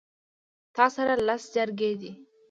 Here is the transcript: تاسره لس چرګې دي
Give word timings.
تاسره 0.75 1.13
لس 1.27 1.43
چرګې 1.53 1.91
دي 1.99 2.11